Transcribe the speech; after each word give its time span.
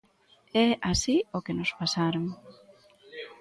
É 0.65 0.67
así 0.91 1.17
o 1.37 1.39
que 1.45 1.53
nos 1.57 1.71
pasaron. 1.79 2.25